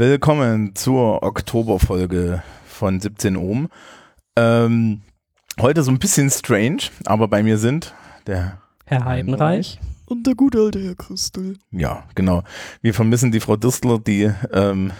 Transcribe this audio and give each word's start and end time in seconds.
Willkommen 0.00 0.74
zur 0.76 1.22
Oktoberfolge 1.22 2.42
von 2.64 3.00
17 3.00 3.36
Ohm. 3.36 3.68
Ähm, 4.34 5.02
heute 5.60 5.82
so 5.82 5.90
ein 5.90 5.98
bisschen 5.98 6.30
strange, 6.30 6.84
aber 7.04 7.28
bei 7.28 7.42
mir 7.42 7.58
sind 7.58 7.92
der 8.26 8.62
Herr 8.86 9.04
Heidenreich 9.04 9.78
und 10.06 10.26
der 10.26 10.36
gute 10.36 10.58
alte 10.58 10.82
Herr 10.82 10.94
Christel. 10.94 11.58
Ja, 11.70 12.04
genau. 12.14 12.44
Wir 12.80 12.94
vermissen 12.94 13.30
die 13.30 13.40
Frau 13.40 13.56
Distler, 13.56 13.98
die 13.98 14.32
ähm, 14.54 14.90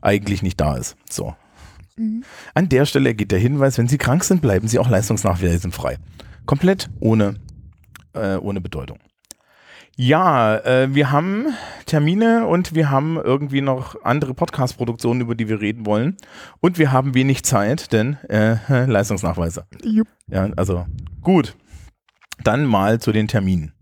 eigentlich 0.00 0.42
nicht 0.42 0.60
da 0.60 0.76
ist. 0.76 0.96
So. 1.08 1.36
Mhm. 1.94 2.24
An 2.54 2.68
der 2.68 2.86
Stelle 2.86 3.14
geht 3.14 3.30
der 3.30 3.38
Hinweis, 3.38 3.78
wenn 3.78 3.86
Sie 3.86 3.96
krank 3.96 4.24
sind, 4.24 4.42
bleiben 4.42 4.66
Sie 4.66 4.80
auch 4.80 4.88
leistungsnachweisend 4.88 5.72
Komplett 6.46 6.90
ohne, 6.98 7.36
äh, 8.14 8.34
ohne 8.38 8.60
Bedeutung. 8.60 8.98
Ja, 9.96 10.56
äh, 10.56 10.94
wir 10.94 11.10
haben 11.10 11.46
Termine 11.84 12.46
und 12.46 12.74
wir 12.74 12.90
haben 12.90 13.16
irgendwie 13.16 13.60
noch 13.60 14.02
andere 14.04 14.32
Podcast-Produktionen, 14.34 15.20
über 15.20 15.34
die 15.34 15.48
wir 15.48 15.60
reden 15.60 15.84
wollen. 15.84 16.16
Und 16.60 16.78
wir 16.78 16.92
haben 16.92 17.14
wenig 17.14 17.44
Zeit, 17.44 17.92
denn 17.92 18.16
äh, 18.28 18.56
Leistungsnachweise. 18.86 19.66
Jupp. 19.82 20.08
Ja, 20.28 20.48
also 20.56 20.86
gut. 21.22 21.56
Dann 22.42 22.64
mal 22.64 23.00
zu 23.00 23.12
den 23.12 23.28
Terminen. 23.28 23.72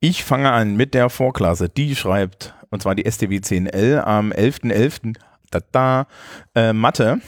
Ich 0.00 0.24
fange 0.24 0.52
an 0.52 0.76
mit 0.76 0.94
der 0.94 1.10
Vorklasse. 1.10 1.68
Die 1.68 1.94
schreibt, 1.94 2.54
und 2.70 2.82
zwar 2.82 2.94
die 2.94 3.08
STW 3.08 3.38
10L 3.38 4.00
am 4.00 4.32
11.11. 4.32 5.16
Da, 5.50 5.60
da, 5.72 6.06
äh, 6.54 6.72
Mathe. 6.72 7.20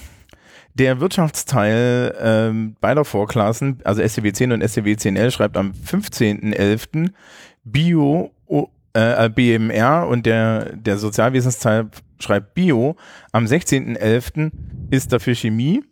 Der 0.75 1.01
Wirtschaftsteil 1.01 2.15
ähm, 2.21 2.77
beider 2.81 3.05
Vorklassen, 3.05 3.81
also 3.85 4.07
STW 4.07 4.33
10 4.33 4.53
und 4.53 4.63
STW 4.63 4.95
10L, 4.95 5.31
schreibt 5.31 5.57
am 5.57 5.73
15.11. 5.73 7.11
Bio 7.65 8.33
äh, 8.93 9.29
BMR 9.29 10.07
und 10.09 10.27
der, 10.27 10.77
der 10.77 10.99
Sozialwesensteil 10.99 11.91
schreibt 12.19 12.55
Bio. 12.55 12.97
Am 13.33 13.45
16.11. 13.45 14.51
ist 14.91 15.13
dafür 15.13 15.35
Chemie. 15.35 15.83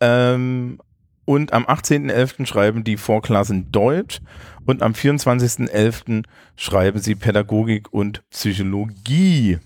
Ähm, 0.00 0.78
und 1.24 1.52
am 1.52 1.64
18.11. 1.64 2.46
schreiben 2.46 2.84
die 2.84 2.96
Vorklassen 2.96 3.72
Deutsch 3.72 4.20
und 4.64 4.82
am 4.82 4.92
24.11. 4.92 6.24
schreiben 6.56 7.00
sie 7.00 7.14
Pädagogik 7.14 7.92
und 7.92 8.22
Psychologie. 8.30 9.58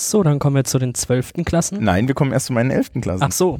So, 0.00 0.22
dann 0.22 0.38
kommen 0.38 0.54
wir 0.54 0.62
zu 0.62 0.78
den 0.78 0.94
12. 0.94 1.32
Klassen. 1.44 1.82
Nein, 1.82 2.06
wir 2.06 2.14
kommen 2.14 2.30
erst 2.30 2.46
zu 2.46 2.52
meinen 2.52 2.70
11. 2.70 2.92
Klassen. 3.00 3.24
Ach 3.24 3.32
so. 3.32 3.58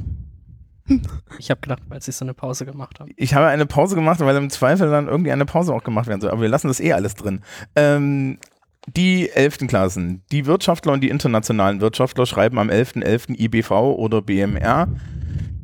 Ich 1.39 1.51
habe 1.51 1.61
gedacht, 1.61 1.83
weil 1.89 2.01
sie 2.01 2.13
so 2.13 2.25
eine 2.25 2.33
Pause 2.33 2.65
gemacht 2.65 3.01
haben. 3.01 3.11
Ich 3.17 3.35
habe 3.35 3.47
eine 3.47 3.67
Pause 3.67 3.97
gemacht, 3.97 4.21
weil 4.21 4.37
im 4.37 4.49
Zweifel 4.49 4.89
dann 4.89 5.09
irgendwie 5.09 5.33
eine 5.33 5.45
Pause 5.47 5.75
auch 5.75 5.83
gemacht 5.83 6.07
werden 6.07 6.21
soll. 6.21 6.31
Aber 6.31 6.41
wir 6.41 6.49
lassen 6.49 6.69
das 6.69 6.79
eh 6.79 6.93
alles 6.93 7.17
drin. 7.17 7.41
Ähm, 7.75 8.39
die 8.87 9.29
11. 9.31 9.67
Klassen. 9.67 10.23
Die 10.31 10.47
Wirtschaftler 10.47 10.93
und 10.93 11.01
die 11.03 11.09
internationalen 11.09 11.81
Wirtschaftler 11.81 12.25
schreiben 12.25 12.59
am 12.61 12.71
11.11. 12.71 13.05
.11. 13.05 13.41
IBV 13.41 13.71
oder 13.73 14.23
BMR. 14.23 14.87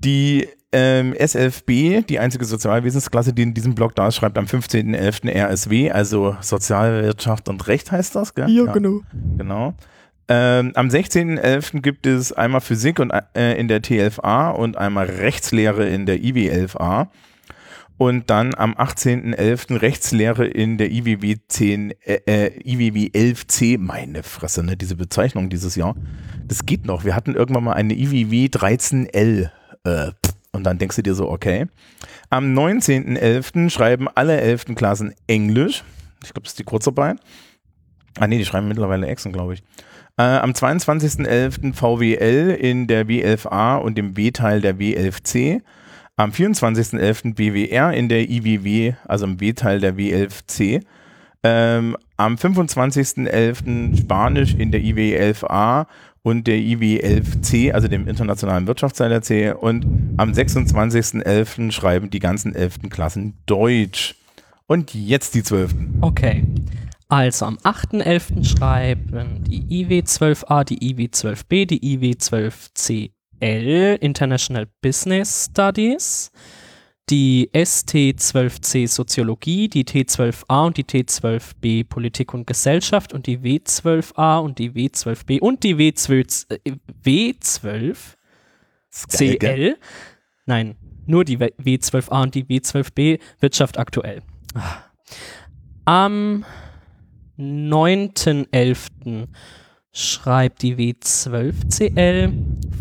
Die 0.01 0.49
ähm, 0.73 1.15
SFB, 1.15 2.03
die 2.03 2.19
einzige 2.19 2.45
Sozialwesensklasse, 2.45 3.33
die 3.33 3.43
in 3.43 3.55
diesem 3.55 3.77
Blog 3.77 3.95
da 3.95 4.09
ist, 4.09 4.17
schreibt 4.17 4.37
am 4.37 4.47
15.11. 4.47 5.31
RSW, 5.31 5.93
also 5.93 6.37
Sozialwirtschaft 6.41 7.49
und 7.49 7.65
Recht 7.69 7.93
heißt 7.93 8.17
das, 8.17 8.35
gell? 8.35 8.51
Ja, 8.51 8.65
ja. 8.65 8.73
genau. 8.73 9.03
Genau. 9.39 9.75
Ähm, 10.29 10.73
am 10.75 10.89
16.11. 10.89 11.83
gibt 11.83 12.07
es 12.07 12.33
einmal 12.33 12.61
Physik 12.61 12.99
und, 12.99 13.13
äh, 13.35 13.59
in 13.59 13.69
der 13.69 13.83
T11a 13.83 14.51
und 14.51 14.77
einmal 14.77 15.07
Rechtslehre 15.07 15.87
in 15.89 16.07
der 16.07 16.19
IW11a. 16.19 17.09
Und 17.97 18.29
dann 18.29 18.55
am 18.55 18.75
18.11. 18.75 19.81
Rechtslehre 19.81 20.47
in 20.47 20.79
der 20.79 20.91
IWW 20.91 21.37
10, 21.47 21.93
äh, 22.05 22.21
äh 22.27 22.61
IWW 22.65 23.11
11c, 23.13 23.79
meine 23.79 24.23
Fresse, 24.23 24.65
ne, 24.65 24.77
diese 24.77 24.97
Bezeichnung 24.97 25.49
dieses 25.49 25.77
Jahr. 25.77 25.95
Das 26.47 26.67
geht 26.67 26.87
noch. 26.87 27.05
Wir 27.05 27.15
hatten 27.15 27.35
irgendwann 27.35 27.65
mal 27.65 27.75
eine 27.75 27.95
IWW 27.95 28.47
13L. 28.47 29.51
Äh, 29.85 30.11
und 30.53 30.65
dann 30.65 30.79
denkst 30.79 30.97
du 30.97 31.03
dir 31.03 31.15
so, 31.15 31.29
okay. 31.31 31.67
Am 32.31 32.57
19.11. 32.57 33.71
schreiben 33.71 34.09
alle 34.15 34.41
11. 34.41 34.75
Klassen 34.75 35.15
Englisch. 35.27 35.85
Ich 36.25 36.33
glaube, 36.33 36.45
das 36.45 36.53
ist 36.53 36.59
die 36.59 36.65
Kurzarbeit. 36.65 37.19
Ah 38.19 38.27
nee, 38.27 38.39
die 38.39 38.45
schreiben 38.45 38.69
mittlerweile 38.69 39.07
Exen, 39.07 39.33
glaube 39.33 39.55
ich. 39.55 39.63
Äh, 40.17 40.23
am 40.23 40.53
22.11. 40.53 41.75
VWL 41.75 42.57
in 42.61 42.87
der 42.87 43.07
W11A 43.07 43.79
und 43.79 43.99
dem 43.99 44.17
W-Teil 44.17 44.61
der 44.61 44.77
W11C. 44.77 45.61
Am 46.17 46.31
24.11. 46.31 47.35
BWR 47.35 47.93
in 47.93 48.09
der 48.09 48.31
IWW, 48.31 48.95
also 49.07 49.25
im 49.25 49.41
W-Teil 49.41 49.81
der 49.81 49.95
W11C. 49.97 50.83
Ähm, 51.43 51.97
am 52.17 52.37
25.11. 52.37 53.99
Spanisch 53.99 54.55
in 54.55 54.71
der 54.71 54.81
IW11A 54.81 55.87
und 56.23 56.47
der 56.47 56.57
IW11C, 56.57 57.73
also 57.73 57.89
dem 57.89 58.07
internationalen 58.07 58.67
Wirtschaftsteil 58.67 59.23
C. 59.23 59.51
Und 59.51 59.85
am 60.17 60.31
26.11. 60.31 61.73
schreiben 61.73 62.11
die 62.11 62.21
ganzen 62.21 62.55
11. 62.55 62.89
Klassen 62.89 63.35
Deutsch. 63.47 64.15
Und 64.67 64.95
jetzt 64.95 65.35
die 65.35 65.43
12. 65.43 65.75
Okay. 66.01 66.45
Also 67.09 67.47
am 67.47 67.59
8.11. 67.59 68.45
schreiben 68.45 69.45
die 69.45 69.85
IW12A, 69.85 70.65
die 70.65 70.95
IW12B, 70.95 71.67
die 71.67 71.99
IW12CL, 71.99 73.97
International 74.01 74.67
Business 74.81 75.49
Studies 75.51 76.31
die 77.11 77.51
ST12C 77.53 78.89
Soziologie, 78.89 79.69
die 79.69 79.85
T12A 79.85 80.67
und 80.67 80.77
die 80.77 80.85
T12B 80.85 81.87
Politik 81.87 82.33
und 82.33 82.47
Gesellschaft 82.47 83.13
und 83.13 83.27
die 83.27 83.39
W12A 83.39 84.39
und 84.39 84.59
die 84.59 84.71
W12B 84.71 85.41
und 85.41 85.63
die 85.63 85.77
W12, 85.77 86.61
äh, 86.65 86.73
W12 87.05 87.97
CL. 88.91 89.77
Nein, 90.47 90.77
nur 91.07 91.25
die 91.25 91.39
W12A 91.39 92.23
und 92.23 92.35
die 92.35 92.45
W12B 92.45 93.21
Wirtschaft 93.41 93.79
aktuell. 93.79 94.23
Am 95.85 96.45
9.11. 97.39 99.29
schreibt 99.93 100.63
die 100.63 100.77
W12CL 100.77 102.33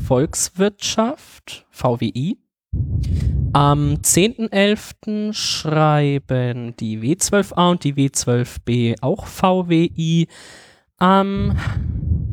Volkswirtschaft, 0.05 1.65
VWI. 1.69 2.37
Am 3.53 3.95
10.11. 3.95 5.33
schreiben 5.33 6.75
die 6.77 6.99
W12A 6.99 7.71
und 7.71 7.83
die 7.83 7.93
W12B 7.93 8.95
auch 9.01 9.27
VWI. 9.27 10.27
Am 10.97 11.51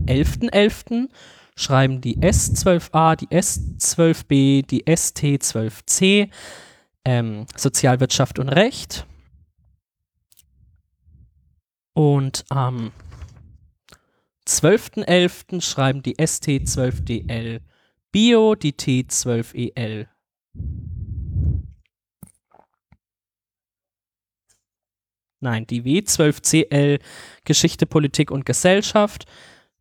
11.11. 0.07 0.51
.11. 0.51 1.09
schreiben 1.57 2.01
die 2.01 2.17
S12A, 2.19 3.17
die 3.17 3.29
S12B, 3.29 4.67
die 4.67 4.85
ST12C 4.85 6.31
ähm, 7.05 7.47
Sozialwirtschaft 7.57 8.39
und 8.39 8.49
Recht. 8.49 9.07
Und 11.93 12.45
am 12.49 12.93
12.11. 14.47 15.61
schreiben 15.61 16.03
die 16.03 16.17
ST12DL 16.17 17.61
Bio, 18.13 18.55
die 18.55 18.73
T12EL 18.73 20.09
Nein, 25.43 25.67
die 25.67 25.83
W12CL 25.83 27.01
Geschichte, 27.45 27.87
Politik 27.87 28.31
und 28.31 28.45
Gesellschaft. 28.45 29.25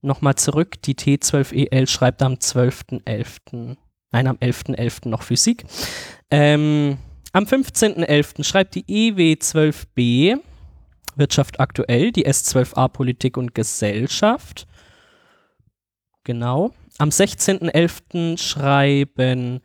Nochmal 0.02 0.36
zurück, 0.36 0.82
die 0.84 0.96
T12EL 0.96 1.88
schreibt 1.88 2.22
am 2.22 2.36
12.11. 2.36 3.76
Nein, 4.12 4.28
am 4.28 4.38
11.11. 4.38 4.76
.11. 4.78 5.10
noch 5.10 5.24
Physik. 5.24 5.66
Ähm, 6.32 6.98
am 7.34 7.44
15.11. 7.44 8.44
schreibt 8.44 8.76
die 8.76 8.86
EW12B 8.86 10.40
Wirtschaft 11.20 11.60
aktuell, 11.60 12.12
die 12.12 12.26
S12A 12.26 12.88
Politik 12.88 13.38
und 13.38 13.54
Gesellschaft. 13.54 14.66
Genau. 16.24 16.72
Am 16.98 17.10
16.11. 17.10 18.38
schreiben 18.38 19.62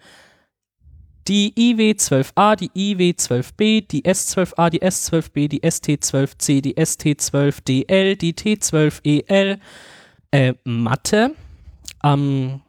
die 1.26 1.54
IW12A, 1.56 2.56
die 2.56 2.70
IW12B, 2.70 3.86
die 3.88 4.02
S12A, 4.04 4.68
die 4.70 4.82
S12B, 4.82 5.48
die 5.48 5.62
ST12C, 5.62 6.60
die 6.60 6.76
ST12DL, 6.76 8.16
die 8.16 8.34
T12EL, 8.34 9.58
äh, 10.30 10.54
Mathe. 10.64 11.34
Am 12.00 12.60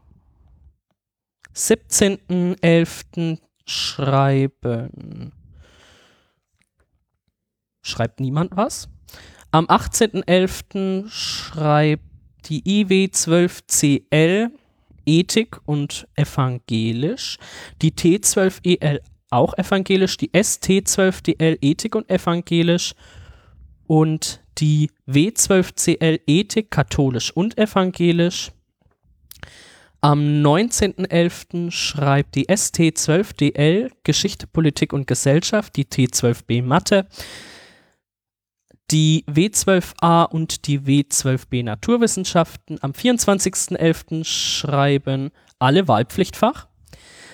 17.11. 1.54 3.40
schreiben. 3.66 5.32
Schreibt 7.86 8.20
niemand 8.20 8.58
was? 8.58 8.90
Am 9.52 9.68
18.11. 9.68 11.08
schreibt 11.08 12.04
die 12.50 12.64
IW12CL 12.84 14.50
Ethik 15.06 15.60
und 15.66 16.08
evangelisch, 16.16 17.38
die 17.84 17.92
T12EL 17.92 19.02
auch 19.30 19.56
evangelisch, 19.56 20.18
die 20.18 20.32
ST12DL 20.32 21.60
Ethik 21.62 21.94
und 21.94 22.10
evangelisch 22.10 22.96
und 23.86 24.42
die 24.58 24.90
W12CL 25.08 26.22
Ethik 26.26 26.72
katholisch 26.72 27.32
und 27.32 27.56
evangelisch. 27.60 28.52
Am 30.02 30.22
19.11. 30.44 31.70
schreibt 31.70 32.34
die 32.34 32.48
ST12DL 32.48 33.92
Geschichte, 34.04 34.48
Politik 34.48 34.92
und 34.92 35.06
Gesellschaft, 35.06 35.76
die 35.76 35.86
T12B 35.86 36.64
Mathe, 36.64 37.08
die 38.92 39.26
W12A 39.28 40.30
und 40.30 40.68
die 40.68 40.80
W12B 40.80 41.64
Naturwissenschaften. 41.64 42.78
Am 42.82 42.92
24.11. 42.92 44.24
schreiben 44.24 45.32
alle 45.60 45.88
Wahlpflichtfach. 45.88 46.68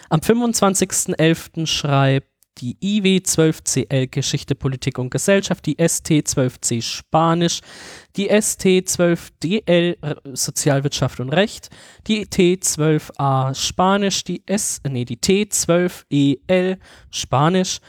Am 0.10 0.20
25.11. 0.20 1.66
schreibt 1.66 2.28
die 2.58 2.78
IW12CL 2.82 4.08
Geschichte, 4.08 4.56
Politik 4.56 5.00
und 5.00 5.10
Gesellschaft, 5.10 5.66
die 5.66 5.78
ST12C 5.78 6.82
Spanisch, 6.82 7.62
die 8.16 8.30
ST12DL 8.30 10.36
Sozialwirtschaft 10.36 11.20
und 11.20 11.30
Recht, 11.30 11.70
die 12.08 12.26
T12A 12.26 13.56
Spanisch, 13.56 14.24
die 14.24 14.44
S, 14.46 14.82
nee, 14.88 15.06
die 15.06 15.18
T12EL 15.18 16.78
Spanisch, 17.10 17.80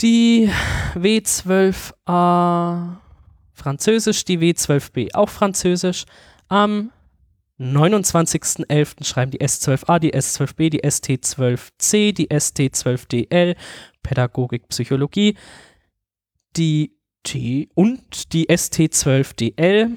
die 0.00 0.50
W12A 0.94 2.96
Französisch, 3.52 4.24
die 4.24 4.38
W12B 4.38 5.14
auch 5.14 5.28
Französisch. 5.28 6.04
Am 6.48 6.90
29.11. 7.60 9.04
schreiben 9.04 9.30
die 9.30 9.40
S12A, 9.40 9.98
die 9.98 10.14
S12B, 10.14 10.70
die 10.70 10.82
ST12C, 10.82 12.14
die 12.14 12.28
ST12DL, 12.28 13.54
Pädagogik, 14.02 14.66
Psychologie, 14.68 15.36
die 16.56 16.96
T 17.22 17.68
und 17.74 18.32
die 18.32 18.48
ST12DL 18.48 19.90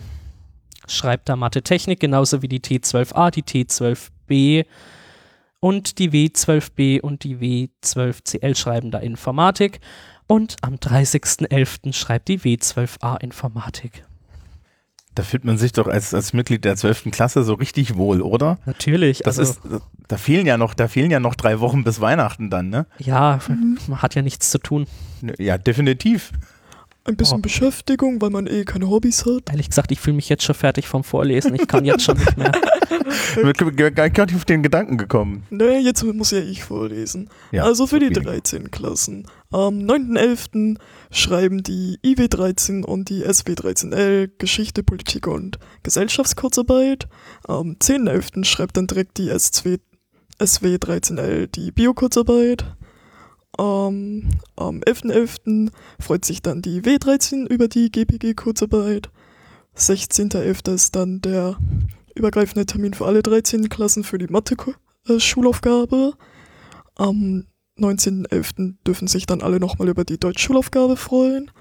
schreibt 0.87 1.29
da 1.29 1.37
Mathe 1.37 1.61
Technik, 1.61 2.01
genauso 2.01 2.41
wie 2.41 2.49
die 2.49 2.59
T12A, 2.59 3.31
die 3.31 3.43
T12B 3.43 4.65
und 5.63 5.97
die 5.97 6.11
W12B 6.11 6.99
und 6.99 7.23
die 7.23 7.37
W12CL 7.37 8.53
schreiben 8.57 8.91
da 8.91 8.99
Informatik. 8.99 9.79
Und 10.27 10.57
am 10.61 10.75
30.11. 10.75 11.93
schreibt 11.93 12.27
die 12.27 12.39
W12A 12.39 13.21
Informatik. 13.21 14.03
Da 15.15 15.23
fühlt 15.23 15.45
man 15.45 15.57
sich 15.57 15.71
doch 15.71 15.87
als, 15.87 16.13
als 16.13 16.33
Mitglied 16.33 16.65
der 16.65 16.75
12. 16.75 17.11
Klasse 17.11 17.43
so 17.43 17.53
richtig 17.53 17.95
wohl, 17.95 18.21
oder? 18.21 18.57
Natürlich. 18.65 19.19
Das 19.19 19.39
also, 19.39 19.53
ist, 19.53 19.61
da 20.09 20.17
fehlen 20.17 20.45
ja 20.45 20.57
noch, 20.57 20.73
da 20.73 20.89
fehlen 20.89 21.11
ja 21.11 21.21
noch 21.21 21.35
drei 21.35 21.61
Wochen 21.61 21.85
bis 21.85 22.01
Weihnachten 22.01 22.49
dann, 22.49 22.67
ne? 22.67 22.85
Ja, 22.97 23.39
man 23.87 24.01
hat 24.01 24.15
ja 24.15 24.21
nichts 24.21 24.49
zu 24.49 24.57
tun. 24.57 24.85
Ja, 25.37 25.57
definitiv. 25.57 26.31
Ein 27.05 27.17
bisschen 27.17 27.39
Oh. 27.39 27.41
Beschäftigung, 27.41 28.21
weil 28.21 28.29
man 28.29 28.47
eh 28.47 28.63
keine 28.63 28.89
Hobbys 28.89 29.25
hat. 29.25 29.49
Ehrlich 29.49 29.67
gesagt, 29.67 29.91
ich 29.91 29.99
fühle 29.99 30.15
mich 30.15 30.29
jetzt 30.29 30.43
schon 30.43 30.55
fertig 30.55 30.87
vom 30.87 31.03
Vorlesen. 31.03 31.53
Ich 31.53 31.67
kann 31.67 31.83
jetzt 31.83 32.03
schon 32.03 32.17
nicht 32.17 32.37
mehr. 32.37 32.51
Ich 33.35 33.57
bin 33.57 33.75
gar 33.75 34.05
nicht 34.07 34.35
auf 34.35 34.45
den 34.45 34.63
Gedanken 34.63 34.97
gekommen. 34.97 35.43
Nee, 35.49 35.79
jetzt 35.79 36.03
muss 36.03 36.31
ja 36.31 36.39
ich 36.39 36.63
vorlesen. 36.63 37.29
Ja, 37.51 37.63
also 37.63 37.85
für 37.87 37.99
die 37.99 38.07
okay. 38.07 38.21
13 38.21 38.71
Klassen. 38.71 39.27
Am 39.51 39.79
9.11. 39.79 40.77
schreiben 41.11 41.63
die 41.63 41.99
IW13 42.03 42.83
und 42.83 43.09
die 43.09 43.25
SW13L 43.25 44.29
Geschichte, 44.37 44.83
Politik 44.83 45.27
und 45.27 45.59
Gesellschaftskurzarbeit. 45.83 47.07
Am 47.45 47.73
10.11. 47.81 48.45
schreibt 48.45 48.77
dann 48.77 48.87
direkt 48.87 49.17
die 49.17 49.31
S2, 49.31 49.79
SW13L 50.39 51.47
die 51.47 51.71
Bio-Kurzarbeit. 51.71 52.65
Ähm, 53.59 54.29
am 54.55 54.79
11.11. 54.79 55.71
freut 55.99 56.25
sich 56.25 56.41
dann 56.41 56.61
die 56.61 56.81
W13 56.81 57.47
über 57.47 57.67
die 57.67 57.91
GPG-Kurzarbeit. 57.91 59.09
16.11. 59.75 60.73
ist 60.73 60.95
dann 60.95 61.21
der 61.21 61.57
übergreifende 62.15 62.65
Termin 62.65 62.93
für 62.93 63.05
alle 63.05 63.23
13 63.23 63.69
Klassen 63.69 64.03
für 64.03 64.17
die 64.17 64.27
Mathe-Schulaufgabe. 64.27 66.13
Am 66.95 67.45
19.11. 67.79 68.75
dürfen 68.85 69.07
sich 69.07 69.25
dann 69.25 69.41
alle 69.41 69.59
nochmal 69.59 69.89
über 69.89 70.03
die 70.03 70.19
Deutschschulaufgabe 70.19 70.95
freuen. 70.95 71.51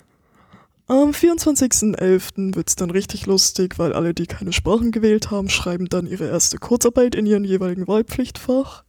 Am 0.86 1.10
24.11. 1.10 2.54
wird 2.54 2.68
es 2.68 2.76
dann 2.76 2.90
richtig 2.90 3.26
lustig, 3.26 3.78
weil 3.78 3.92
alle, 3.92 4.12
die 4.12 4.26
keine 4.26 4.52
Sprachen 4.52 4.90
gewählt 4.90 5.30
haben, 5.30 5.48
schreiben 5.48 5.86
dann 5.86 6.06
ihre 6.06 6.28
erste 6.28 6.58
Kurzarbeit 6.58 7.14
in 7.14 7.24
ihren 7.24 7.44
jeweiligen 7.44 7.86
Wahlpflichtfach. 7.88 8.84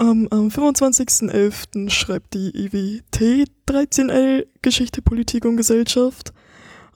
Ähm, 0.00 0.28
am 0.30 0.48
25.11. 0.48 1.90
schreibt 1.90 2.34
die 2.34 2.50
IWT 2.66 3.48
13L 3.68 4.46
Geschichte, 4.62 5.02
Politik 5.02 5.44
und 5.44 5.56
Gesellschaft. 5.56 6.32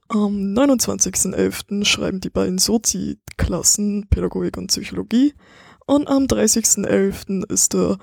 Am 0.09 0.55
29.11. 0.55 1.85
schreiben 1.85 2.21
die 2.21 2.31
beiden 2.31 2.59
Sozi-Klassen 2.59 4.07
Pädagogik 4.09 4.57
und 4.57 4.69
Psychologie. 4.69 5.35
Und 5.87 6.09
am 6.09 6.25
30.11. 6.25 7.51
ist 7.53 7.75
der 7.75 7.99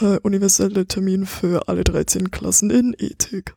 äh, 0.00 0.18
universelle 0.20 0.86
Termin 0.86 1.26
für 1.26 1.68
alle 1.68 1.84
13 1.84 2.30
Klassen 2.30 2.70
in 2.70 2.94
Ethik. 2.98 3.56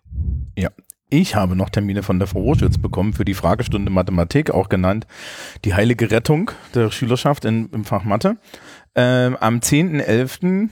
Ich 1.10 1.36
habe 1.36 1.56
noch 1.56 1.70
Termine 1.70 2.04
von 2.04 2.20
der 2.20 2.28
Frau 2.28 2.42
Roschütz 2.42 2.78
bekommen 2.78 3.14
für 3.14 3.24
die 3.24 3.34
Fragestunde 3.34 3.90
Mathematik, 3.90 4.52
auch 4.52 4.68
genannt 4.68 5.08
die 5.64 5.74
heilige 5.74 6.12
Rettung 6.12 6.52
der 6.76 6.92
Schülerschaft 6.92 7.46
in, 7.46 7.70
im 7.70 7.86
Fach 7.86 8.04
Mathe. 8.04 8.36
Ähm, 8.94 9.38
am 9.40 9.60
10.11. 9.60 10.68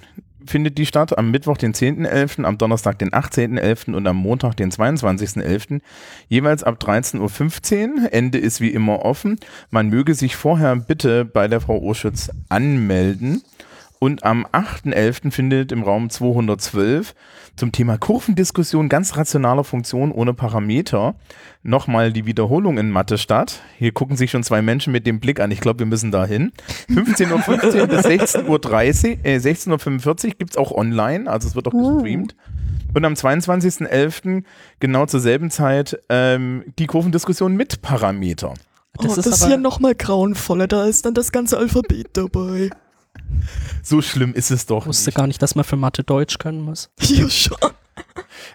findet 0.46 0.78
die 0.78 0.86
statt, 0.86 1.18
am 1.18 1.32
Mittwoch 1.32 1.56
den 1.58 1.74
10.11., 1.74 2.44
am 2.44 2.58
Donnerstag 2.58 3.00
den 3.00 3.12
18.11. 3.12 3.94
und 3.94 4.06
am 4.08 4.18
Montag 4.18 4.58
den 4.58 4.72
22.11. 4.72 5.80
Jeweils 6.28 6.64
ab 6.66 6.80
13.15 6.82 8.04
Uhr. 8.04 8.14
Ende 8.14 8.38
ist 8.38 8.60
wie 8.60 8.72
immer 8.72 9.06
offen. 9.06 9.40
Man 9.70 9.88
möge 9.88 10.16
sich 10.16 10.36
vorher 10.36 10.76
bitte 10.76 11.24
bei 11.24 11.48
der 11.48 11.62
Frau 11.62 11.82
Oschütz 11.82 12.30
anmelden. 12.50 13.42
Und 14.06 14.24
am 14.24 14.46
8.11. 14.46 15.32
findet 15.32 15.72
im 15.72 15.82
Raum 15.82 16.12
212 16.12 17.16
zum 17.56 17.72
Thema 17.72 17.98
Kurvendiskussion 17.98 18.88
ganz 18.88 19.18
rationaler 19.18 19.64
Funktion 19.64 20.12
ohne 20.12 20.36
Parameter 20.36 21.16
nochmal 21.64 22.14
die 22.14 22.28
Wiederholung 22.28 22.78
in 22.78 22.92
Mathe 22.92 23.18
statt. 23.18 23.64
Hier 23.80 23.94
gucken 23.94 24.16
sich 24.16 24.30
schon 24.30 24.44
zwei 24.44 24.62
Menschen 24.62 24.94
mit 24.94 25.08
dem 25.08 25.20
Blick 25.20 25.40
an. 25.40 25.50
Ich 25.50 25.60
glaube, 25.60 25.80
wir 25.80 25.86
müssen 25.88 26.12
da 26.12 26.24
hin. 26.28 26.52
15.15 26.92 27.82
Uhr 27.82 27.88
bis 27.88 28.06
16.30 28.06 28.46
Uhr, 28.48 29.26
äh, 29.26 29.38
16.45 29.38 30.26
Uhr 30.26 30.32
gibt 30.38 30.52
es 30.52 30.58
auch 30.58 30.72
online, 30.72 31.28
also 31.28 31.48
es 31.48 31.56
wird 31.56 31.68
auch 31.68 31.72
gestreamt. 31.72 32.36
Und 32.94 33.06
am 33.06 33.14
22.11. 33.14 34.44
genau 34.80 35.08
zur 35.08 35.20
selben 35.20 35.50
Zeit 35.50 36.00
ähm, 36.10 36.64
die 36.78 36.86
Kurvendiskussion 36.86 37.56
mit 37.56 37.82
Parameter. 37.82 38.54
Das, 39.00 39.12
oh, 39.12 39.16
das 39.16 39.26
ist, 39.26 39.42
aber- 39.42 39.54
ja 39.54 39.58
nochmal 39.58 39.96
grauenvoller, 39.96 40.68
da 40.68 40.86
ist 40.86 41.08
dann 41.08 41.16
das 41.16 41.32
ganze 41.32 41.58
Alphabet 41.58 42.10
dabei. 42.14 42.70
So 43.84 44.02
schlimm 44.02 44.34
ist 44.34 44.52
es 44.52 44.66
doch. 44.66 44.84
Ich 44.84 44.88
wusste 44.88 45.10
nicht. 45.10 45.18
gar 45.18 45.28
nicht, 45.28 45.42
dass 45.42 45.56
man 45.56 45.64
für 45.64 45.76
Mathe 45.76 46.04
Deutsch 46.04 46.38
können 46.38 46.62
muss. 46.62 46.90
Ja, 47.02 47.30
schon. 47.30 47.58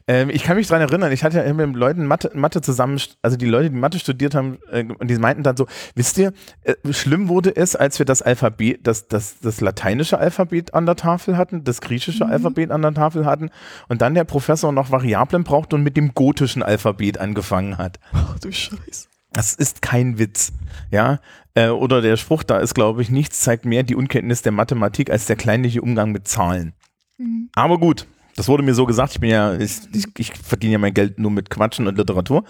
Ähm, 0.06 0.30
ich 0.30 0.42
kann 0.42 0.56
mich 0.56 0.66
dran 0.66 0.80
erinnern, 0.80 1.12
ich 1.12 1.24
hatte 1.24 1.38
ja 1.38 1.42
immer 1.44 1.66
mit 1.66 1.76
Leuten 1.76 2.06
Mathe, 2.06 2.30
Mathe 2.34 2.60
zusammen, 2.60 3.00
also 3.22 3.36
die 3.36 3.46
Leute, 3.46 3.70
die 3.70 3.76
Mathe 3.76 3.98
studiert 3.98 4.34
haben, 4.34 4.58
äh, 4.70 4.84
und 4.98 5.08
die 5.08 5.16
meinten 5.16 5.42
dann 5.42 5.56
so, 5.56 5.66
wisst 5.94 6.18
ihr, 6.18 6.32
äh, 6.62 6.74
schlimm 6.92 7.28
wurde 7.28 7.54
es, 7.54 7.76
als 7.76 7.98
wir 7.98 8.06
das 8.06 8.22
Alphabet, 8.22 8.80
das, 8.86 9.08
das, 9.08 9.40
das 9.40 9.60
lateinische 9.60 10.18
Alphabet 10.18 10.74
an 10.74 10.86
der 10.86 10.96
Tafel 10.96 11.36
hatten, 11.36 11.64
das 11.64 11.80
griechische 11.80 12.26
Alphabet 12.26 12.70
an 12.70 12.82
der 12.82 12.94
Tafel 12.94 13.24
hatten 13.24 13.50
und 13.88 14.02
dann 14.02 14.14
der 14.14 14.24
Professor 14.24 14.72
noch 14.72 14.90
Variablen 14.90 15.44
brauchte 15.44 15.76
und 15.76 15.82
mit 15.82 15.96
dem 15.96 16.14
gotischen 16.14 16.62
Alphabet 16.62 17.18
angefangen 17.18 17.78
hat. 17.78 17.98
Ach 18.12 18.38
du 18.38 18.52
Scheiß. 18.52 19.09
Das 19.32 19.52
ist 19.52 19.80
kein 19.80 20.18
Witz, 20.18 20.52
ja. 20.90 21.20
Äh, 21.54 21.68
oder 21.68 22.02
der 22.02 22.16
Spruch 22.16 22.42
da 22.42 22.58
ist, 22.58 22.74
glaube 22.74 23.02
ich, 23.02 23.10
nichts 23.10 23.40
zeigt 23.40 23.64
mehr 23.64 23.82
die 23.84 23.94
Unkenntnis 23.94 24.42
der 24.42 24.52
Mathematik 24.52 25.10
als 25.10 25.26
der 25.26 25.36
kleinliche 25.36 25.82
Umgang 25.82 26.10
mit 26.10 26.26
Zahlen. 26.26 26.74
Mhm. 27.18 27.48
Aber 27.54 27.78
gut, 27.78 28.06
das 28.36 28.48
wurde 28.48 28.62
mir 28.62 28.74
so 28.74 28.86
gesagt. 28.86 29.12
Ich 29.12 29.20
bin 29.20 29.30
ja, 29.30 29.54
ich, 29.54 29.78
ich, 29.92 30.06
ich 30.18 30.32
verdiene 30.36 30.72
ja 30.72 30.78
mein 30.78 30.94
Geld 30.94 31.18
nur 31.18 31.30
mit 31.30 31.48
Quatschen 31.48 31.86
und 31.86 31.96
Literatur. 31.96 32.44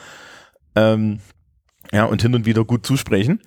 Ähm, 0.75 1.21
ja, 1.93 2.05
und 2.05 2.23
hin 2.23 2.35
und 2.35 2.47
wieder 2.47 2.65
gut 2.65 2.87
zusprechen. 2.87 3.41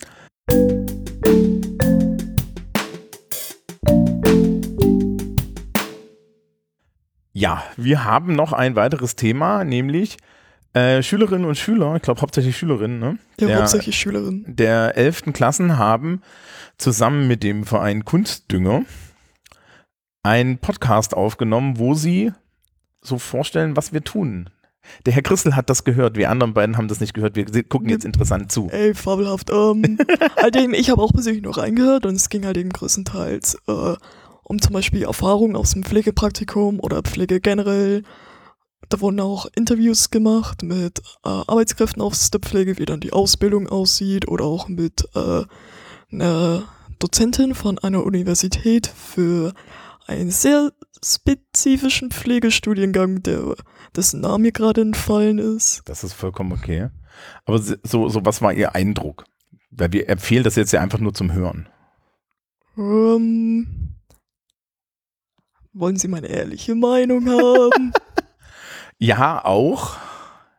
Ja, 7.31 7.63
wir 7.77 8.03
haben 8.03 8.35
noch 8.35 8.53
ein 8.53 8.75
weiteres 8.75 9.15
Thema, 9.15 9.63
nämlich 9.63 10.17
äh, 10.73 11.03
Schülerinnen 11.03 11.45
und 11.45 11.57
Schüler, 11.57 11.95
ich 11.95 12.01
glaube 12.01 12.21
hauptsächlich 12.21 12.57
Schülerinnen, 12.57 12.99
ne? 12.99 13.17
Ja, 13.39 13.47
Der- 13.47 13.57
hauptsächlich 13.59 13.95
Schülerin. 13.95 14.43
der 14.47 14.97
11. 14.97 15.33
Klassen 15.33 15.77
haben 15.77 16.21
zusammen 16.77 17.27
mit 17.27 17.43
dem 17.43 17.63
Verein 17.65 18.05
Kunstdünger 18.05 18.83
einen 20.23 20.57
Podcast 20.57 21.13
aufgenommen, 21.13 21.77
wo 21.77 21.93
sie 21.93 22.31
so 23.01 23.17
vorstellen, 23.17 23.75
was 23.75 23.93
wir 23.93 24.03
tun. 24.03 24.49
Der 25.05 25.13
Herr 25.13 25.21
Christel 25.21 25.55
hat 25.55 25.69
das 25.69 25.83
gehört, 25.85 26.17
wir 26.17 26.29
anderen 26.29 26.53
beiden 26.53 26.75
haben 26.77 26.87
das 26.89 26.99
nicht 26.99 27.13
gehört. 27.13 27.35
Wir 27.35 27.63
gucken 27.63 27.87
jetzt 27.89 28.03
interessant 28.03 28.51
zu. 28.51 28.69
Ey, 28.69 28.93
fabelhaft. 28.93 29.49
Ähm, 29.49 29.97
halt 30.37 30.55
eben, 30.57 30.73
ich 30.73 30.89
habe 30.89 31.01
auch 31.01 31.13
persönlich 31.13 31.43
noch 31.43 31.57
reingehört 31.57 32.05
und 32.05 32.15
es 32.15 32.29
ging 32.29 32.45
halt 32.45 32.57
eben 32.57 32.69
größtenteils 32.69 33.57
äh, 33.67 33.95
um 34.43 34.61
zum 34.61 34.73
Beispiel 34.73 35.03
Erfahrungen 35.03 35.55
aus 35.55 35.71
dem 35.71 35.83
Pflegepraktikum 35.83 36.79
oder 36.81 37.01
Pflege 37.01 37.39
generell. 37.39 38.03
Da 38.93 39.01
wurden 39.01 39.21
auch 39.21 39.47
Interviews 39.55 40.11
gemacht 40.11 40.61
mit 40.61 40.99
äh, 41.25 41.29
Arbeitskräften 41.29 41.99
aus 41.99 42.29
der 42.29 42.41
Pflege, 42.41 42.77
wie 42.77 42.85
dann 42.85 42.99
die 42.99 43.11
Ausbildung 43.11 43.67
aussieht 43.67 44.27
oder 44.27 44.45
auch 44.45 44.67
mit 44.67 45.09
äh, 45.15 45.41
einer 46.11 46.65
Dozentin 46.99 47.55
von 47.55 47.79
einer 47.79 48.03
Universität 48.03 48.85
für 48.85 49.55
einen 50.05 50.29
sehr 50.29 50.73
spezifischen 51.03 52.11
Pflegestudiengang, 52.11 53.23
der, 53.23 53.55
dessen 53.95 54.21
Name 54.21 54.37
mir 54.43 54.51
gerade 54.51 54.81
entfallen 54.81 55.39
ist. 55.39 55.81
Das 55.85 56.03
ist 56.03 56.13
vollkommen 56.13 56.51
okay. 56.51 56.89
Aber 57.45 57.57
so, 57.57 58.09
so 58.09 58.23
was 58.23 58.43
war 58.43 58.53
Ihr 58.53 58.75
Eindruck? 58.75 59.25
Weil 59.71 59.91
wir 59.91 60.07
empfehlen 60.07 60.43
das 60.43 60.55
jetzt 60.55 60.71
ja 60.71 60.81
einfach 60.81 60.99
nur 60.99 61.15
zum 61.15 61.33
Hören. 61.33 61.67
Ähm, 62.77 63.95
wollen 65.73 65.97
Sie 65.97 66.07
meine 66.07 66.27
ehrliche 66.27 66.75
Meinung 66.75 67.27
haben? 67.27 67.91
ja, 68.99 69.43
auch. 69.43 69.95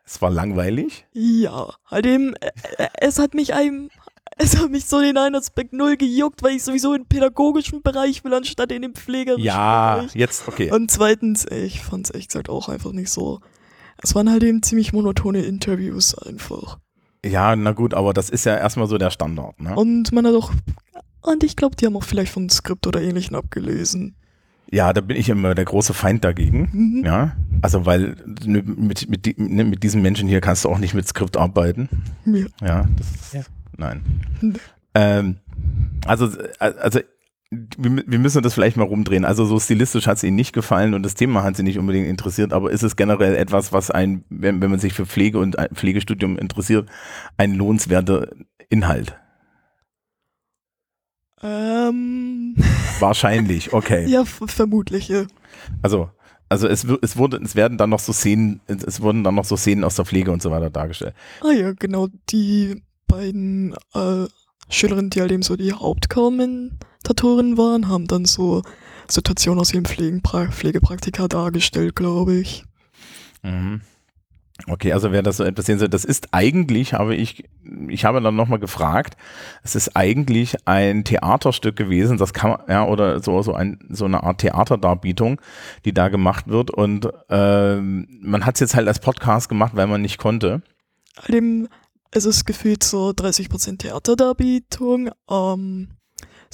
Es 0.07 0.21
war 0.21 0.31
langweilig. 0.31 1.07
Ja, 1.13 1.75
halt 1.87 2.07
eben, 2.07 2.35
äh, 2.37 2.51
äh, 2.79 2.89
es 2.99 3.19
hat 3.19 3.35
mich 3.35 3.55
einem, 3.55 3.91
es 4.37 4.59
hat 4.59 4.71
mich 4.71 4.85
so 4.85 5.01
den 5.01 5.17
einen 5.17 5.35
Aspekt 5.35 5.73
null 5.73 5.97
gejuckt, 5.97 6.43
weil 6.43 6.57
ich 6.57 6.63
sowieso 6.63 6.95
im 6.95 7.07
pädagogischen 7.07 7.83
Bereich 7.83 8.23
will, 8.25 8.35
anstatt 8.35 8.71
in 8.73 8.83
dem 8.83 8.95
pflegerischen 8.95 9.45
Ja, 9.45 9.97
Bereich. 9.97 10.15
jetzt, 10.15 10.47
okay. 10.47 10.71
Und 10.71 10.91
zweitens, 10.91 11.47
ich 11.51 11.83
fand 11.83 12.07
es 12.07 12.15
echt 12.15 12.29
gesagt 12.29 12.49
auch 12.51 12.69
einfach 12.69 12.93
nicht 12.93 13.11
so. 13.11 13.41
Es 13.99 14.15
waren 14.15 14.31
halt 14.31 14.43
eben 14.43 14.63
ziemlich 14.63 14.93
monotone 14.93 15.43
Interviews 15.43 16.15
einfach. 16.19 16.79
Ja, 17.25 17.57
na 17.57 17.73
gut, 17.73 17.95
aber 17.95 18.13
das 18.13 18.29
ist 18.29 18.45
ja 18.45 18.57
erstmal 18.59 18.87
so 18.87 18.99
der 18.99 19.11
Standard, 19.11 19.59
ne? 19.59 19.75
Und 19.75 20.13
man 20.13 20.27
hat 20.27 20.35
auch, 20.35 20.53
und 21.23 21.43
ich 21.43 21.57
glaube, 21.57 21.77
die 21.77 21.87
haben 21.87 21.97
auch 21.97 22.05
vielleicht 22.05 22.33
von 22.33 22.51
Skript 22.51 22.87
oder 22.87 23.01
ähnlichen 23.01 23.35
abgelesen. 23.35 24.17
Ja, 24.71 24.93
da 24.93 25.01
bin 25.01 25.17
ich 25.17 25.29
immer 25.29 25.55
der 25.55 25.65
große 25.65 25.95
Feind 25.95 26.25
dagegen. 26.25 26.69
Mhm. 26.73 27.05
Ja, 27.05 27.37
also 27.63 27.87
weil 27.87 28.17
mit, 28.45 29.09
mit, 29.09 29.27
die- 29.27 29.35
ne, 29.39 29.65
mit 29.65 29.83
diesen 29.83 30.03
Menschen 30.03 30.29
hier 30.29 30.41
kannst 30.41 30.65
du 30.65 30.69
auch 30.69 30.79
nicht 30.79 30.95
mit 30.95 31.07
Skript 31.07 31.37
arbeiten. 31.37 31.89
Ja. 32.25 32.47
Ja, 32.67 32.89
das 32.97 33.11
ist, 33.11 33.35
Ja. 33.35 33.41
nein. 33.77 34.03
Nee. 34.41 34.55
Ähm, 34.95 35.37
also, 36.07 36.27
äh, 36.61 36.73
also 36.81 37.01
wir, 37.51 38.03
wir 38.07 38.19
müssen 38.19 38.43
das 38.43 38.55
vielleicht 38.55 38.77
mal 38.77 38.83
rumdrehen. 38.85 39.25
Also 39.25 39.45
so 39.45 39.61
stilistisch 39.61 40.07
hat 40.09 40.17
es 40.17 40.25
Ihnen 40.25 40.35
nicht 40.37 40.53
gefallen 40.53 40.95
und 40.95 41.05
das 41.05 41.15
Thema 41.15 41.45
hat 41.45 41.57
Sie 41.57 41.63
nicht 41.63 41.79
unbedingt 41.79 42.09
interessiert, 42.09 42.53
aber 42.53 42.71
ist 42.73 42.83
es 42.83 42.97
generell 42.97 43.37
etwas, 43.37 43.73
was 43.73 43.91
ein, 43.93 44.25
wenn, 44.29 44.61
wenn 44.61 44.71
man 44.71 44.81
sich 44.81 44.93
für 44.93 45.07
Pflege 45.07 45.39
und 45.39 45.59
ein 45.59 45.69
Pflegestudium 45.75 46.37
interessiert, 46.39 46.89
ein 47.37 47.55
lohnenswerter 47.55 48.29
Inhalt? 48.71 49.17
Ähm, 51.43 52.34
Wahrscheinlich, 53.01 53.73
okay. 53.73 54.07
ja, 54.07 54.25
vermutlich, 54.25 55.09
ja. 55.09 55.25
Also, 55.83 56.11
also 56.49 56.69
es, 56.69 56.85
es 57.03 57.17
wurde, 57.17 57.39
es 57.39 57.57
werden 57.57 57.79
dann 57.79 57.91
noch 57.91 58.01
so 58.01 58.13
Szenen, 58.13 58.61
es 58.67 59.01
wurden 59.01 59.25
dann 59.25 59.35
noch 59.35 59.45
so 59.45 59.57
Szenen 59.57 59.85
aus 59.85 59.97
der 59.97 60.05
Pflege 60.05 60.31
und 60.31 60.43
so 60.43 60.51
weiter 60.51 60.71
dargestellt. 60.71 61.15
Ah 61.41 61.53
ja, 61.53 61.73
genau, 61.73 62.09
die 62.31 62.83
beiden 63.07 63.75
äh, 63.95 64.27
Schülerinnen, 64.69 65.11
die 65.11 65.21
halt 65.21 65.33
eben 65.33 65.43
so 65.43 65.57
die 65.57 65.73
Hauptkommentatoren 65.73 67.59
waren, 67.59 67.89
haben 67.89 68.07
dann 68.07 68.25
so 68.25 68.63
Situationen 69.09 69.61
aus 69.61 69.73
ihrem 69.73 69.85
Pflegepraktika 69.85 71.29
dargestellt, 71.29 71.97
glaube 71.97 72.37
ich. 72.37 72.65
Mhm. 73.43 73.83
Okay, 74.69 74.93
also 74.93 75.11
wer 75.11 75.23
das 75.23 75.39
so 75.39 75.45
etwas 75.45 75.67
sehen 75.67 75.81
soll, 75.81 75.89
das 75.89 76.05
ist 76.05 76.29
eigentlich, 76.31 76.95
habe 76.95 77.17
ich, 77.17 77.45
ich 77.89 78.05
habe 78.05 78.21
dann 78.21 78.37
nochmal 78.37 78.61
gefragt, 78.61 79.17
es 79.65 79.75
ist 79.75 79.97
eigentlich 79.97 80.55
ein 80.65 81.03
Theaterstück 81.03 81.75
gewesen, 81.75 82.19
das 82.19 82.33
kann 82.33 82.51
man, 82.51 82.61
ja, 82.69 82.87
oder 82.87 83.21
so, 83.21 83.43
so, 83.43 83.53
ein, 83.53 83.81
so 83.91 84.05
eine 84.05 84.23
Art 84.23 84.39
Theaterdarbietung, 84.39 85.41
die 85.85 85.93
da 85.93 86.09
gemacht 86.09 86.47
wird 86.47 86.71
und 86.71 87.09
ähm, 87.31 88.07
man 88.23 88.47
hat 88.47 88.55
es 88.55 88.61
jetzt 88.61 88.77
halt 88.77 88.87
als 88.87 89.01
Podcast 89.01 89.49
gemacht, 89.49 89.73
weil 89.75 89.89
man 89.89 90.03
nicht 90.03 90.19
konnte. 90.19 90.63
Eben, 91.27 91.69
es 92.13 92.25
ist 92.25 92.45
gefühlt 92.45 92.85
so 92.85 93.11
30% 93.11 93.79
Theaterdarbietung, 93.79 95.11
ähm, 95.29 95.89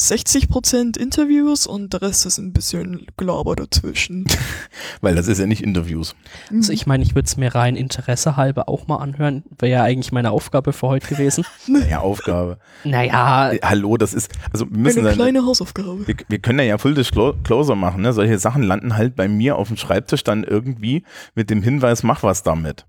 60% 0.01 0.97
Interviews 0.99 1.67
und 1.67 1.93
der 1.93 2.03
Rest 2.03 2.25
ist 2.25 2.39
ein 2.39 2.53
bisschen 2.53 3.07
Gelaber 3.19 3.55
dazwischen. 3.55 4.25
Weil 5.03 5.15
das 5.15 5.29
ist 5.29 5.39
ja 5.39 5.47
nicht 5.47 5.63
Interviews. 5.63 6.15
Also 6.51 6.73
ich 6.73 6.87
meine, 6.87 7.03
ich 7.05 7.15
würde 7.15 7.27
es 7.27 7.37
mir 7.37 7.55
rein 7.55 7.77
Interesse 7.77 8.37
halber 8.37 8.69
auch 8.69 8.87
mal 8.87 8.97
anhören. 8.97 9.43
Wäre 9.59 9.73
ja 9.73 9.83
eigentlich 9.85 10.11
meine 10.11 10.31
Aufgabe 10.31 10.73
für 10.73 10.89
heute 10.89 11.07
gewesen. 11.07 11.45
Ja, 11.91 12.01
Aufgabe. 12.01 12.59
naja, 12.85 13.53
Äh, 13.53 13.61
Hallo, 13.63 13.97
das 13.97 14.15
ist, 14.15 14.31
also 14.53 14.67
wir 14.71 14.79
müssen 14.79 15.01
Eine 15.01 15.09
dann, 15.09 15.17
kleine 15.17 15.45
Hausaufgabe. 15.47 16.07
wir, 16.07 16.15
wir 16.29 16.39
können 16.39 16.61
ja 16.67 16.79
Full 16.79 16.95
Disclosure 16.95 17.77
machen, 17.77 18.03
ne? 18.03 18.13
Solche 18.13 18.39
Sachen 18.39 18.63
landen 18.63 18.97
halt 18.97 19.17
bei 19.17 19.29
mir 19.29 19.57
auf 19.57 19.69
dem 19.69 19.77
Schreibtisch 19.77 20.25
dann 20.25 20.45
irgendwie 20.45 21.05
mit 21.35 21.51
dem 21.51 21.63
Hinweis, 21.63 22.03
mach 22.03 22.23
was 22.23 22.43
damit. 22.43 22.87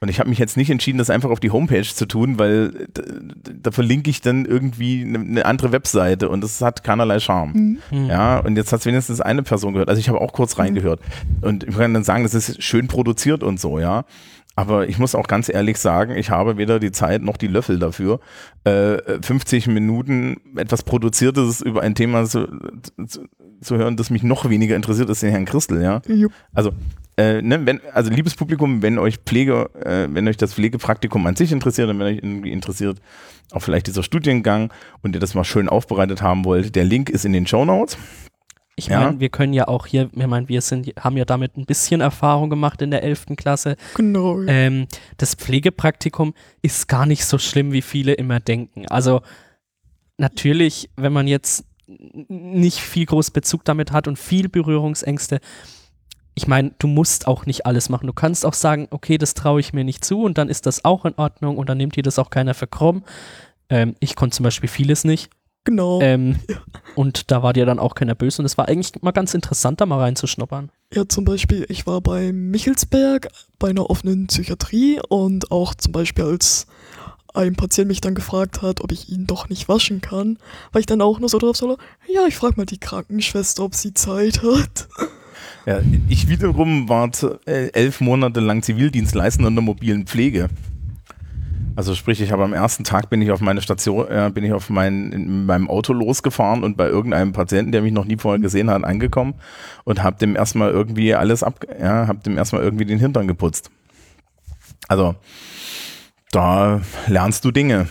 Und 0.00 0.08
ich 0.08 0.20
habe 0.20 0.28
mich 0.28 0.38
jetzt 0.38 0.56
nicht 0.56 0.70
entschieden, 0.70 0.98
das 0.98 1.10
einfach 1.10 1.30
auf 1.30 1.40
die 1.40 1.50
Homepage 1.50 1.82
zu 1.82 2.06
tun, 2.06 2.38
weil 2.38 2.86
da, 2.94 3.02
da 3.60 3.70
verlinke 3.72 4.10
ich 4.10 4.20
dann 4.20 4.44
irgendwie 4.44 5.02
eine, 5.02 5.18
eine 5.18 5.44
andere 5.44 5.72
Webseite 5.72 6.28
und 6.28 6.42
das 6.42 6.60
hat 6.60 6.84
keinerlei 6.84 7.18
Charme. 7.18 7.52
Mhm. 7.52 7.78
hm. 7.90 8.06
Ja, 8.06 8.38
und 8.38 8.56
jetzt 8.56 8.72
hat 8.72 8.80
es 8.80 8.86
wenigstens 8.86 9.20
eine 9.20 9.42
Person 9.42 9.72
gehört. 9.72 9.88
Also 9.88 9.98
ich 9.98 10.08
habe 10.08 10.20
auch 10.20 10.32
kurz 10.32 10.58
reingehört. 10.58 11.00
Und 11.40 11.64
ich 11.64 11.76
kann 11.76 11.94
dann 11.94 12.04
sagen, 12.04 12.22
das 12.22 12.34
ist 12.34 12.62
schön 12.62 12.86
produziert 12.86 13.42
und 13.42 13.58
so, 13.58 13.80
ja. 13.80 14.04
Aber 14.54 14.88
ich 14.88 14.98
muss 14.98 15.14
auch 15.14 15.28
ganz 15.28 15.48
ehrlich 15.48 15.78
sagen, 15.78 16.16
ich 16.16 16.30
habe 16.30 16.56
weder 16.56 16.80
die 16.80 16.90
Zeit 16.90 17.22
noch 17.22 17.36
die 17.36 17.46
Löffel 17.46 17.78
dafür, 17.78 18.18
äh, 18.64 18.98
50 19.22 19.68
Minuten 19.68 20.40
etwas 20.56 20.82
Produziertes 20.82 21.60
über 21.60 21.82
ein 21.82 21.94
Thema 21.94 22.24
zu, 22.24 22.48
zu, 23.06 23.28
zu 23.60 23.76
hören, 23.76 23.96
das 23.96 24.10
mich 24.10 24.24
noch 24.24 24.48
weniger 24.48 24.74
interessiert 24.74 25.08
als 25.08 25.20
den 25.20 25.30
Herrn 25.30 25.44
Christel, 25.44 25.80
ja. 25.80 26.02
Jupp. 26.08 26.32
Also, 26.52 26.72
äh, 27.18 27.42
ne, 27.42 27.66
wenn, 27.66 27.80
also 27.92 28.10
liebes 28.10 28.36
Publikum, 28.36 28.80
wenn 28.80 28.96
euch 28.96 29.16
Pflege, 29.18 29.68
äh, 29.84 30.06
wenn 30.08 30.28
euch 30.28 30.36
das 30.36 30.54
Pflegepraktikum 30.54 31.26
an 31.26 31.34
sich 31.34 31.50
interessiert 31.50 31.88
und 31.88 31.98
wenn 31.98 32.06
euch 32.06 32.18
irgendwie 32.18 32.52
interessiert, 32.52 33.00
auch 33.50 33.60
vielleicht 33.60 33.88
dieser 33.88 34.04
Studiengang 34.04 34.72
und 35.02 35.16
ihr 35.16 35.20
das 35.20 35.34
mal 35.34 35.42
schön 35.42 35.68
aufbereitet 35.68 36.22
haben 36.22 36.44
wollt, 36.44 36.76
der 36.76 36.84
Link 36.84 37.10
ist 37.10 37.24
in 37.24 37.32
den 37.32 37.46
Show 37.46 37.64
Notes. 37.64 37.98
ich 38.76 38.86
Ja. 38.86 39.00
meine, 39.00 39.18
wir 39.18 39.30
können 39.30 39.52
ja 39.52 39.66
auch 39.66 39.86
hier, 39.86 40.08
ich 40.12 40.26
meine, 40.28 40.48
wir 40.48 40.60
sind, 40.60 40.92
haben 41.00 41.16
ja 41.16 41.24
damit 41.24 41.56
ein 41.56 41.66
bisschen 41.66 42.00
Erfahrung 42.00 42.50
gemacht 42.50 42.80
in 42.82 42.92
der 42.92 43.02
11. 43.02 43.34
Klasse. 43.36 43.74
Genau. 43.96 44.40
Ähm, 44.42 44.86
das 45.16 45.34
Pflegepraktikum 45.34 46.34
ist 46.62 46.86
gar 46.86 47.04
nicht 47.04 47.24
so 47.24 47.38
schlimm, 47.38 47.72
wie 47.72 47.82
viele 47.82 48.12
immer 48.12 48.38
denken. 48.38 48.86
Also 48.86 49.22
natürlich, 50.18 50.88
wenn 50.94 51.12
man 51.12 51.26
jetzt 51.26 51.64
nicht 52.28 52.78
viel 52.78 53.06
groß 53.06 53.32
Bezug 53.32 53.64
damit 53.64 53.90
hat 53.90 54.06
und 54.06 54.18
viel 54.20 54.48
Berührungsängste, 54.48 55.40
ich 56.38 56.46
meine, 56.46 56.70
du 56.78 56.86
musst 56.86 57.26
auch 57.26 57.46
nicht 57.46 57.66
alles 57.66 57.88
machen. 57.88 58.06
Du 58.06 58.12
kannst 58.12 58.46
auch 58.46 58.54
sagen, 58.54 58.86
okay, 58.92 59.18
das 59.18 59.34
traue 59.34 59.58
ich 59.58 59.72
mir 59.72 59.82
nicht 59.82 60.04
zu 60.04 60.22
und 60.22 60.38
dann 60.38 60.48
ist 60.48 60.66
das 60.66 60.84
auch 60.84 61.04
in 61.04 61.14
Ordnung 61.16 61.58
und 61.58 61.68
dann 61.68 61.78
nimmt 61.78 61.96
dir 61.96 62.04
das 62.04 62.20
auch 62.20 62.30
keiner 62.30 62.54
für 62.54 62.68
krumm. 62.68 63.02
Ähm, 63.68 63.96
ich 63.98 64.14
konnte 64.14 64.36
zum 64.36 64.44
Beispiel 64.44 64.68
vieles 64.68 65.02
nicht. 65.02 65.30
Genau. 65.64 66.00
Ähm, 66.00 66.36
und 66.94 67.32
da 67.32 67.42
war 67.42 67.52
dir 67.54 67.66
dann 67.66 67.80
auch 67.80 67.96
keiner 67.96 68.14
böse 68.14 68.40
und 68.40 68.46
es 68.46 68.56
war 68.56 68.68
eigentlich 68.68 68.92
mal 69.02 69.10
ganz 69.10 69.34
interessant, 69.34 69.80
da 69.80 69.86
mal 69.86 69.98
reinzuschnuppern. 69.98 70.70
Ja, 70.94 71.08
zum 71.08 71.24
Beispiel, 71.24 71.66
ich 71.68 71.88
war 71.88 72.00
bei 72.00 72.32
Michelsberg 72.32 73.26
bei 73.58 73.70
einer 73.70 73.90
offenen 73.90 74.28
Psychiatrie 74.28 75.00
und 75.08 75.50
auch 75.50 75.74
zum 75.74 75.90
Beispiel, 75.90 76.24
als 76.24 76.68
ein 77.34 77.56
Patient 77.56 77.88
mich 77.88 78.00
dann 78.00 78.14
gefragt 78.14 78.62
hat, 78.62 78.80
ob 78.80 78.92
ich 78.92 79.08
ihn 79.08 79.26
doch 79.26 79.48
nicht 79.48 79.68
waschen 79.68 80.00
kann, 80.00 80.38
war 80.70 80.78
ich 80.78 80.86
dann 80.86 81.02
auch 81.02 81.18
nur 81.18 81.28
so 81.28 81.38
drauf, 81.38 81.56
so, 81.56 81.78
ja, 82.06 82.26
ich 82.28 82.36
frage 82.36 82.54
mal 82.58 82.64
die 82.64 82.78
Krankenschwester, 82.78 83.64
ob 83.64 83.74
sie 83.74 83.92
Zeit 83.92 84.44
hat. 84.44 84.88
Ja, 85.66 85.80
ich 86.08 86.28
wiederum 86.28 86.88
war 86.88 87.10
äh, 87.46 87.68
elf 87.72 88.00
Monate 88.00 88.40
lang 88.40 88.62
Zivildienstleistender 88.62 89.48
in 89.48 89.54
der 89.54 89.64
mobilen 89.64 90.06
Pflege. 90.06 90.48
Also 91.78 91.94
sprich, 91.94 92.20
ich 92.20 92.32
habe 92.32 92.42
am 92.42 92.52
ersten 92.52 92.82
Tag 92.82 93.08
bin 93.08 93.22
ich 93.22 93.30
auf 93.30 93.40
meine 93.40 93.62
Station, 93.62 94.08
äh, 94.08 94.32
bin 94.34 94.42
ich 94.42 94.52
auf 94.52 94.68
mein, 94.68 95.12
in 95.12 95.46
meinem 95.46 95.70
Auto 95.70 95.92
losgefahren 95.92 96.64
und 96.64 96.76
bei 96.76 96.88
irgendeinem 96.88 97.32
Patienten, 97.32 97.70
der 97.70 97.82
mich 97.82 97.92
noch 97.92 98.04
nie 98.04 98.16
vorher 98.16 98.40
gesehen 98.40 98.68
hat, 98.68 98.82
angekommen 98.82 99.34
und 99.84 100.02
habe 100.02 100.18
dem 100.18 100.34
erstmal 100.34 100.72
irgendwie 100.72 101.14
alles 101.14 101.44
ab, 101.44 101.64
ja, 101.80 102.08
habe 102.08 102.18
dem 102.18 102.36
erstmal 102.36 102.62
irgendwie 102.62 102.84
den 102.84 102.98
Hintern 102.98 103.28
geputzt. 103.28 103.70
Also 104.88 105.14
da 106.32 106.80
lernst 107.06 107.44
du 107.44 107.52
Dinge, 107.52 107.86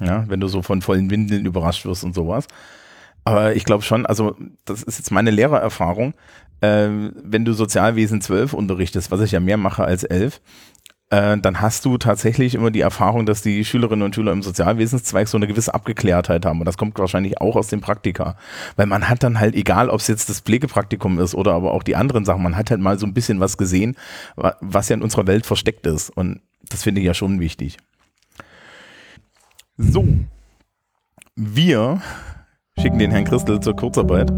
ja, 0.00 0.24
wenn 0.28 0.40
du 0.40 0.48
so 0.48 0.62
von 0.62 0.80
vollen 0.80 1.10
Windeln 1.10 1.44
überrascht 1.44 1.84
wirst 1.84 2.04
und 2.04 2.14
sowas. 2.14 2.46
Aber 3.24 3.54
ich 3.54 3.66
glaube 3.66 3.82
schon, 3.82 4.06
also 4.06 4.36
das 4.64 4.82
ist 4.82 4.96
jetzt 4.96 5.10
meine 5.10 5.30
Lehrererfahrung, 5.30 6.14
ähm, 6.62 7.12
wenn 7.22 7.44
du 7.44 7.52
Sozialwesen 7.52 8.20
12 8.20 8.52
unterrichtest, 8.52 9.10
was 9.10 9.20
ich 9.20 9.32
ja 9.32 9.40
mehr 9.40 9.56
mache 9.56 9.84
als 9.84 10.04
11, 10.04 10.40
äh, 11.10 11.38
dann 11.38 11.60
hast 11.62 11.84
du 11.86 11.96
tatsächlich 11.96 12.54
immer 12.54 12.70
die 12.70 12.80
Erfahrung, 12.82 13.24
dass 13.24 13.40
die 13.40 13.64
Schülerinnen 13.64 14.02
und 14.04 14.14
Schüler 14.14 14.32
im 14.32 14.42
Sozialwesenszweig 14.42 15.26
so 15.26 15.38
eine 15.38 15.46
gewisse 15.46 15.72
Abgeklärtheit 15.72 16.44
haben. 16.44 16.58
Und 16.60 16.66
das 16.66 16.76
kommt 16.76 16.98
wahrscheinlich 16.98 17.40
auch 17.40 17.56
aus 17.56 17.68
dem 17.68 17.80
Praktika. 17.80 18.36
Weil 18.76 18.86
man 18.86 19.08
hat 19.08 19.22
dann 19.22 19.40
halt, 19.40 19.54
egal 19.54 19.88
ob 19.88 20.00
es 20.00 20.06
jetzt 20.08 20.28
das 20.28 20.40
Pflegepraktikum 20.40 21.18
ist 21.18 21.34
oder 21.34 21.52
aber 21.54 21.72
auch 21.72 21.82
die 21.82 21.96
anderen 21.96 22.26
Sachen, 22.26 22.42
man 22.42 22.56
hat 22.56 22.70
halt 22.70 22.80
mal 22.80 22.98
so 22.98 23.06
ein 23.06 23.14
bisschen 23.14 23.40
was 23.40 23.56
gesehen, 23.56 23.96
wa- 24.36 24.56
was 24.60 24.90
ja 24.90 24.96
in 24.96 25.02
unserer 25.02 25.26
Welt 25.26 25.46
versteckt 25.46 25.86
ist. 25.86 26.10
Und 26.10 26.40
das 26.68 26.82
finde 26.82 27.00
ich 27.00 27.06
ja 27.06 27.14
schon 27.14 27.40
wichtig. 27.40 27.78
So. 29.78 30.06
Wir 31.36 32.02
schicken 32.78 32.98
den 32.98 33.12
Herrn 33.12 33.24
Christel 33.24 33.60
zur 33.60 33.76
Kurzarbeit 33.76 34.30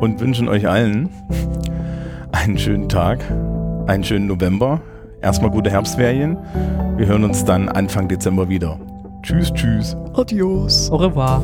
und 0.00 0.20
wünschen 0.20 0.48
euch 0.48 0.68
allen 0.68 1.08
einen 2.32 2.58
schönen 2.58 2.88
Tag, 2.88 3.20
einen 3.86 4.02
schönen 4.04 4.26
November. 4.26 4.80
Erstmal 5.20 5.50
gute 5.50 5.70
Herbstferien. 5.70 6.36
Wir 6.96 7.06
hören 7.06 7.24
uns 7.24 7.44
dann 7.44 7.68
Anfang 7.68 8.08
Dezember 8.08 8.48
wieder. 8.48 8.78
Tschüss, 9.22 9.52
tschüss. 9.52 9.96
Adios. 10.14 10.90
Au 10.90 10.96
revoir. 10.96 11.42